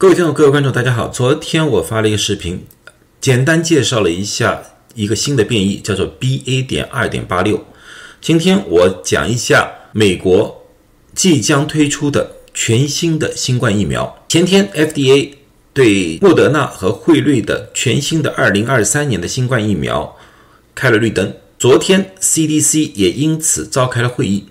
[0.00, 1.08] 各位听众、各位观众，大家好。
[1.08, 2.64] 昨天我发了一个视频，
[3.20, 4.62] 简单介绍了一下
[4.94, 6.64] 一个新的变异，叫做 BA.
[6.64, 7.64] 点二点八六。
[8.20, 10.64] 今天我讲一下美国
[11.16, 14.24] 即将推出的全新的新冠疫苗。
[14.28, 15.30] 前天 FDA
[15.74, 20.16] 对莫德纳和辉瑞的全新的二零二三年的新冠疫苗
[20.76, 21.34] 开了绿灯。
[21.58, 24.46] 昨天 CDC 也因此召开了会议，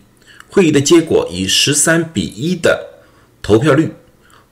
[0.49, 2.87] 会议的结果以十三比一的
[3.41, 3.93] 投票率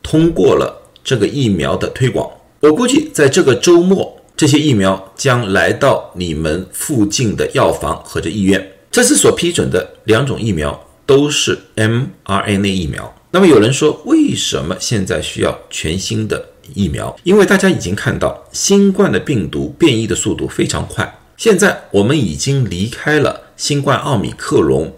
[0.02, 0.84] 通过了。
[1.06, 2.28] 这个疫苗的推广，
[2.62, 8.72] 我估计在这个周末，这些疫苗将来到你们附近的药房或者医院。
[8.90, 13.16] 这次所批准的两种疫苗都是 mRNA 疫苗。
[13.30, 17.16] 那么有人说，为什么现在需要全新的疫苗？
[17.24, 21.20] 因为大家已经看到，新冠的病毒变异的速度非常快。
[21.38, 24.94] 现在我们已经离开了新冠奥密克戎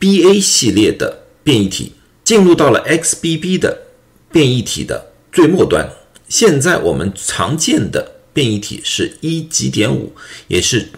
[0.00, 1.92] BA 系列的变异体，
[2.24, 3.82] 进入到了 XBB 的
[4.32, 5.13] 变异体的。
[5.34, 5.90] 最末端，
[6.28, 10.12] 现在我们常见的变异体是一几点五，
[10.46, 10.88] 也是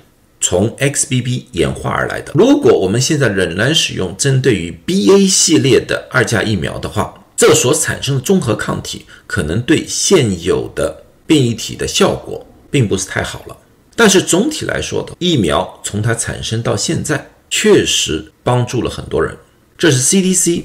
[0.42, 2.32] 从 XBB 演化而来的。
[2.34, 13.56] 如果我们现在仍然使用针对于 BA 系列的二价疫苗的话，这所产生的综合抗体可能对现有的变异体的效果并不是太好了。
[13.94, 19.34] 但是总体来说的，疫苗从它产生到现在，确实帮助了很多人。
[19.78, 20.64] 这是 CDC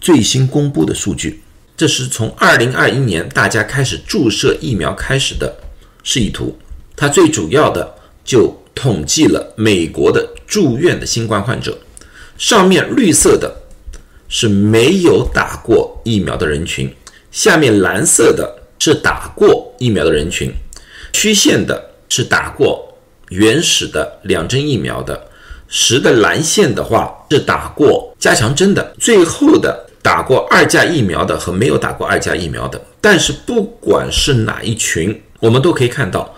[0.00, 1.40] 最新公布的数据。
[1.76, 5.52] 这是从二零二一年大家开始注射疫苗开始的
[6.04, 6.56] 示意图，
[6.94, 11.76] 它最主要的就统计了美国的住院的新冠患者，
[12.38, 13.52] 上面绿色的
[14.28, 16.94] 是没有打过疫苗的人群，
[17.32, 20.54] 下面蓝色的是打过疫苗的人群，
[21.12, 22.96] 曲线的是打过
[23.30, 25.28] 原始的两针疫苗的，
[25.66, 29.88] 实的蓝线的话是打过加强针的，最后的。
[30.02, 36.34] 打过二价疫苗的和没有打过二价疫苗的，但是不管是哪一群，我们都可以看到，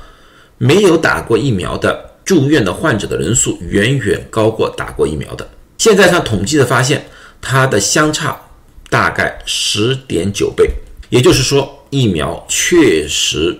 [0.59, 5.49] 没有打过疫苗的住院的患者的人数远远高过打过疫苗的。
[5.79, 7.07] 现在上统计的发现，
[7.41, 8.39] 它的相差
[8.91, 10.71] 大概十点九倍，
[11.09, 13.59] 也就是说，疫苗确实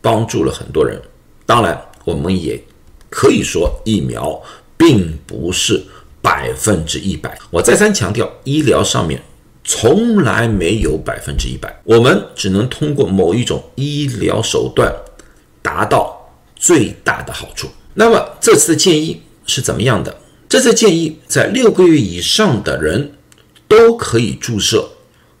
[0.00, 1.00] 帮助了很多人。
[1.46, 2.60] 当然，我们也
[3.08, 4.42] 可以说，疫苗
[4.76, 5.80] 并不是
[6.20, 7.38] 百分之一百。
[7.50, 9.22] 我再三强调，医疗上面。
[9.64, 14.94] 从来没有百分之一百，我们只能通过某一种医疗手段
[15.62, 17.68] 达到最大的好处。
[17.94, 20.14] 那么这次的建议是怎么样的？
[20.48, 23.12] 这次建议在六个月以上的人
[23.66, 24.86] 都可以注射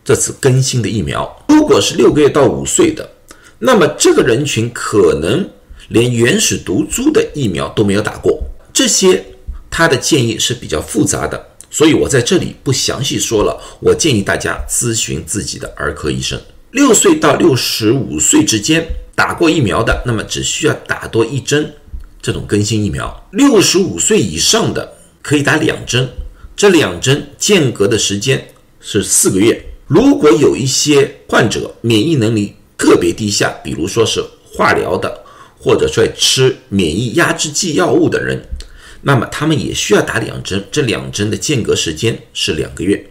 [0.02, 1.44] 这次更新的疫苗。
[1.48, 3.08] 如果是六个月到五岁的，
[3.58, 5.48] 那么这个人群可能
[5.88, 8.42] 连原始毒株的疫苗都没有打过。
[8.72, 9.22] 这些
[9.70, 11.50] 他的建议是比较复杂的。
[11.74, 13.60] 所以我在这里不详细说了。
[13.80, 16.40] 我建议大家咨询自己的儿科医生。
[16.70, 18.86] 六岁到六十五岁之间
[19.16, 21.74] 打过疫苗的，那么只需要打多一针
[22.22, 23.28] 这种更新疫苗。
[23.32, 26.08] 六十五岁以上的可以打两针，
[26.54, 28.46] 这两针间隔的时间
[28.78, 29.60] 是四个月。
[29.88, 35.24] 如果有一些患者免疫能力特别低下，比如说是化疗的，
[35.58, 38.40] 或者说吃免疫压制剂药物的人。
[39.06, 43.04] 那么他们也需要打两针，这两针的间隔时间是两个月，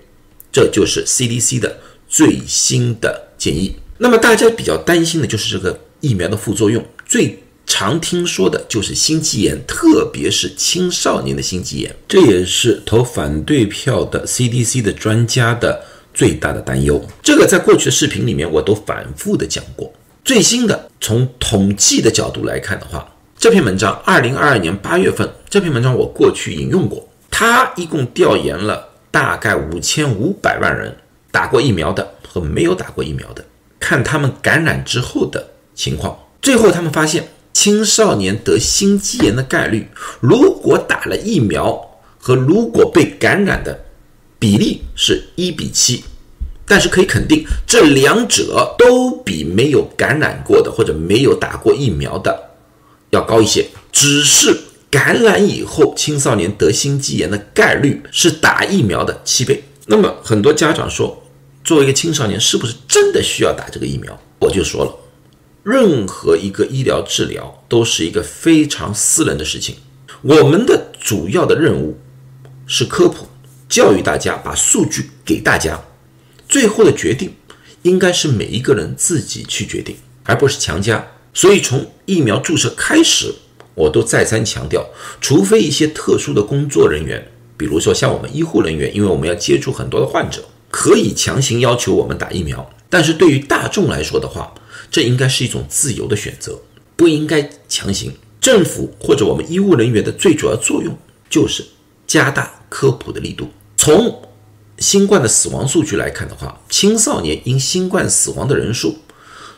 [0.52, 3.76] 这就是 CDC 的最新的建议。
[4.00, 17.08] 那么大家比较担心的就是这个疫苗的副作用，最常听说的就是心肌炎，特别是青少年的心肌炎，这也是投反对票的 CDC 的专家的最大的担忧。
[17.22, 19.94] 这个在过去的视频里面我都反复的讲过。
[20.26, 23.13] 最新的从统计的角度来看的话。
[23.44, 27.06] 这篇文章，二零二二年八月份，这篇文章我过去引用过。
[27.30, 30.96] 他一共调研了大概五千五百万人，
[31.30, 33.44] 打过疫苗的和没有打过疫苗的，
[33.82, 35.46] 看他们感染之后的
[35.76, 36.18] 情况。
[36.42, 39.90] 最后他们发现，青少年得心肌炎的概率，
[40.22, 43.78] 如果打了疫苗和如果被感染的
[44.40, 46.06] 比例是一比七，
[46.66, 52.52] 但是可以肯定，这两者都比没有感染过的或者没有打过疫苗的。
[53.14, 59.64] 要高一些，只是感染以后青少年得心肌炎的概率是打疫苗的七倍。
[59.86, 61.24] 那么很多家长说，
[61.64, 64.20] 作为一个青少年，是不是真的需要打这个疫苗？
[64.40, 64.92] 我就说了，
[65.62, 69.76] 任何一个医疗治疗都是一个非常私人的事情。
[70.24, 72.00] 我们的主要的任务
[72.66, 73.28] 是科普、
[73.70, 75.80] 教育大家，把数据给大家，
[76.50, 77.32] 最后的决定
[77.84, 81.06] 应该是每一个人自己去决定，而不是强加。
[81.34, 83.34] 所以从疫苗注射开始，
[83.76, 84.86] 我都再三强调，
[85.22, 92.70] 除非一些特殊的工作人员，比如说像我们医护人员，因为我们要接触很多的患者，可以强行要求我们打疫苗。
[92.90, 94.54] 但是对于大众来说的话，
[94.92, 96.60] 这应该是一种自由的选择，
[96.96, 98.14] 不应该强行。
[98.40, 100.98] 政府或者我们医务人员的最主要作用
[101.30, 101.66] 就是
[102.06, 103.50] 加大科普的力度。
[103.78, 104.22] 从
[104.78, 108.98] 新冠的死亡数据来看的话，青少年因新冠死亡的人数，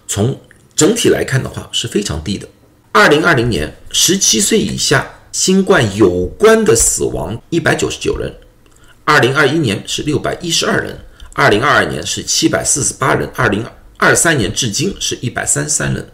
[0.08, 0.40] 从
[0.76, 2.48] 整体来看的话是非常低的。
[2.92, 8.34] 二零二零年，十七岁以下新冠有关的死亡一百九十九人，
[9.04, 10.98] 二零二一年是六百一十二人，
[11.34, 13.66] 二零二二年是七百四十八人，二零
[13.98, 16.08] 二三年至今是一百三十三人。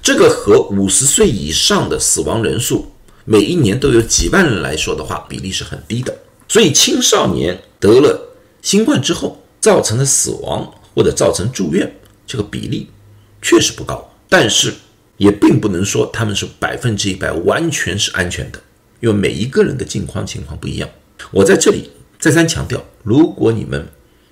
[0.00, 2.92] 这个和五十岁以上的死亡人数
[3.24, 6.16] 每一年都有几万人来说的话，比例是很低的。
[6.48, 11.90] 所以青少年得了新冠之后造成的死亡或者造成住院，
[12.26, 12.88] 这个比例
[13.44, 14.72] 确实不高，但是
[15.18, 18.58] 也并不能说他们是百分之一百完全是安全的，
[19.00, 20.88] 因为每一个人的境况情况不一样。
[21.30, 23.86] 我在这里再三强调，如果你们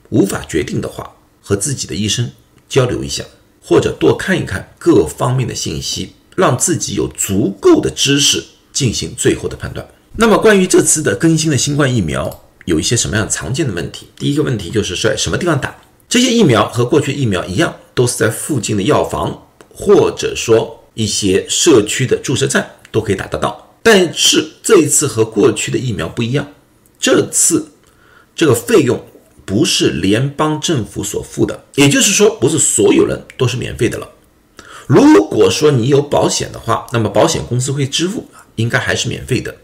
[0.09, 2.33] 无法决定的话，和自己的医生
[2.69, 3.23] 交流一下。
[3.65, 8.43] 或者多看一看各方面的信息，让自己有足够的知识
[8.73, 9.87] 进行最后的判断。
[10.17, 14.09] 那么，关于这次的更新的新冠疫苗，有一些什么样常见的问题？
[14.17, 15.77] 第一个问题就是在什么地方打？
[16.09, 23.75] 这些疫苗和过去疫苗一样，都是在附近的药房，或者说一些社区的注射站都可以打得到。
[23.83, 26.53] 但是这一次和过去的疫苗不一样，
[26.99, 27.73] 这次
[28.35, 29.05] 这个费用。
[29.45, 34.09] 不是联邦政府所付的，也就是说，不是所有人都是免费的了。
[34.87, 38.25] 如果说你有保险的话，那么保险公司会支付，
[38.55, 39.55] 应该还是免费的。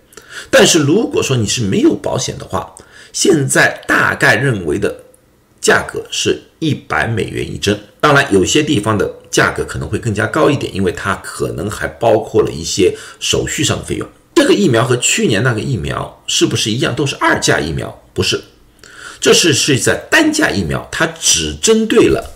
[0.50, 2.74] 但是如果说你是没有保险的话，
[3.12, 5.04] 现在大概认为的
[5.60, 7.78] 价格是一百美元一针。
[8.00, 14.08] 当然，有些地方的价格可能会更加高一点，因为它可能还包括了一些手续上的费用。
[14.34, 18.02] 这个疫苗和去年那个疫苗是不是一样，都是二价疫苗？
[18.14, 18.40] 不是。
[19.20, 22.34] 这是是在单价疫苗，它只针对了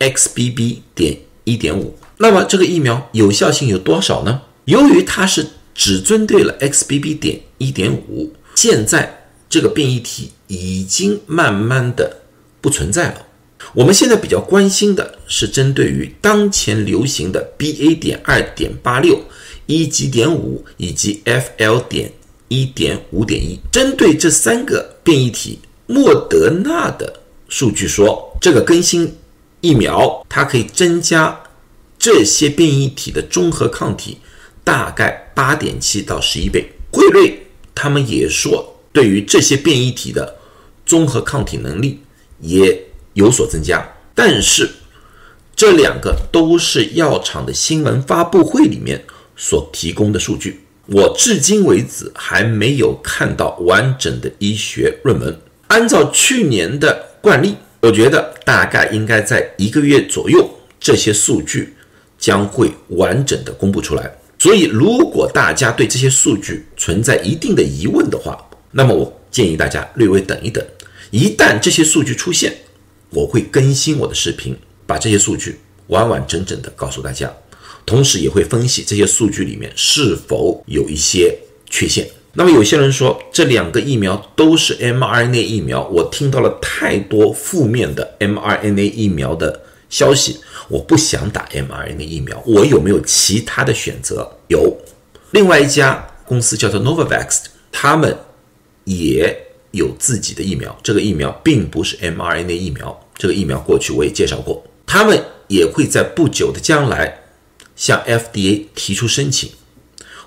[0.00, 0.78] XBB.
[0.96, 1.96] 点一点五。
[2.16, 4.42] 那么这个疫苗有效性有多少呢？
[4.64, 5.46] 由于它是
[5.76, 7.16] 只针对了 XBB.
[7.20, 12.22] 点一点五，现在这个变异体已经慢慢的
[12.60, 13.26] 不存在了。
[13.74, 17.98] 我们现在比较关心的是针对于当前流行的 BA.
[17.98, 19.20] 点二点八六、
[19.66, 21.82] 一级点五以及 FL.
[21.88, 22.12] 点
[22.48, 25.58] 一点五点一，针对这三个变异体。
[25.86, 29.14] 莫德纳的数据说，这个更新
[29.60, 31.38] 疫苗它可以增加
[31.98, 34.18] 这些变异体的综合抗体，
[34.62, 36.70] 大概八点七到十一倍。
[36.90, 40.36] 辉瑞他们也说，对于这些变异体的
[40.86, 42.00] 综合抗体能力
[42.40, 42.78] 也
[43.18, 43.86] 有所增加。
[44.14, 44.68] 但是
[45.54, 49.04] 这两个都是药厂的新闻发布会里面
[49.36, 55.36] 所提供的数据，我至今为止还没有看到完整的医学论文。
[55.66, 60.48] 按照去年的惯例，我觉得大概应该在一个月左右，
[60.80, 61.74] 这些数据
[62.18, 64.10] 将会完整的公布出来。
[64.40, 68.38] 所以，如果大家对这些数据存在一定的疑问的话，
[68.70, 70.64] 那么我建议大家略微等一等。
[71.10, 72.56] 一旦这些数据出现，
[73.10, 74.56] 我会更新我的视频，
[74.86, 75.58] 把这些数据
[75.88, 77.32] 完完整整的告诉大家，
[77.86, 81.36] 同时也会分析这些数据里面是否有一些
[81.70, 82.08] 缺陷。
[82.34, 90.38] 那么有些人说这两个疫苗都是 mRNA 疫苗，我听到了太多负面的 mRNA 疫苗的消息，
[90.68, 92.40] 我不想打 mRNA 疫苗。
[92.46, 94.30] 我有没有其他的选择？
[94.48, 94.76] 有，
[95.30, 98.16] 另外一家公司叫做 Novavax，他们
[98.84, 99.47] 也
[99.78, 105.18] 有自己的疫苗，这个疫苗并不是 mRNA 疫苗，这个疫苗过去我也介绍过，他们
[105.48, 107.20] 也会在不久的将来
[107.74, 109.50] 向 FDA 提出申请。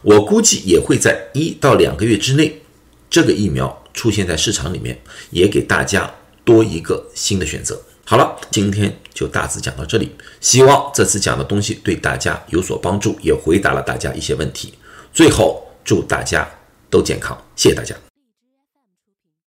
[0.02, 2.62] 我估计也会在一到两个月之内，
[3.08, 6.12] 这个疫苗出现在市场里面，也给大家
[6.44, 7.80] 多一个新的选择。
[8.04, 10.10] 好了，今天就大致讲到这里，
[10.42, 14.74] 希望这次讲的东西对大家有所帮助，也回答了大家一些问题。
[15.14, 16.50] 最后，祝大家
[16.90, 18.11] 都健康，谢谢大家。